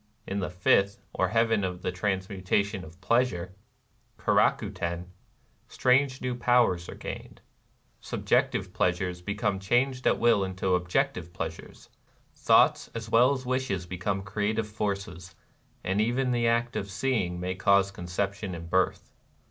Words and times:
In 0.25 0.39
the 0.39 0.49
fifth, 0.49 1.03
or 1.13 1.27
Heaven 1.27 1.63
of 1.63 1.83
the 1.83 1.91
Transmutation 1.91 2.83
of 2.83 2.99
Pleasure 3.01 3.53
(Keraku 4.17 4.71
Ten)^ 4.71 5.05
strange 5.67 6.21
new 6.21 6.33
powers 6.33 6.89
are 6.89 6.95
gained. 6.95 7.39
Sub 7.99 8.25
jective 8.25 8.73
pleasures 8.73 9.21
become 9.21 9.59
changed 9.59 10.07
at 10.07 10.17
will 10.17 10.43
into 10.43 10.73
objective 10.73 11.31
pleasures;— 11.33 11.87
thoughts 12.35 12.87
as 12.95 13.11
well 13.11 13.31
as 13.31 13.45
wishes 13.45 13.85
become 13.85 14.23
creative 14.23 14.67
forces;— 14.67 15.35
and 15.83 16.01
even 16.01 16.31
the 16.31 16.47
act 16.47 16.75
of 16.75 16.89
seeing 16.89 17.39
may 17.39 17.53
cause 17.53 17.91
conception 17.91 18.55
and 18.55 18.71
birth. 18.71 19.11